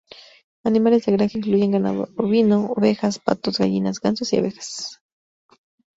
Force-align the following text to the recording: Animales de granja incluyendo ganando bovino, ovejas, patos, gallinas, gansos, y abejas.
Animales 0.63 1.05
de 1.05 1.11
granja 1.11 1.37
incluyendo 1.37 1.77
ganando 1.77 2.07
bovino, 2.15 2.71
ovejas, 2.75 3.19
patos, 3.19 3.59
gallinas, 3.59 3.99
gansos, 3.99 4.33
y 4.33 4.37
abejas. 4.37 4.99